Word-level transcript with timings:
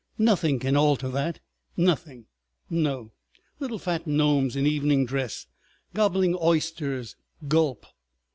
Nothing 0.17 0.57
can 0.57 0.75
alter 0.75 1.09
that. 1.09 1.41
Nothing.... 1.77 2.25
No!... 2.71 3.11
Little 3.59 3.77
fat 3.77 4.07
gnomes 4.07 4.55
in 4.55 4.65
evening 4.65 5.05
dress—gobbling 5.05 6.35
oysters. 6.41 7.15
Gulp!" 7.47 7.85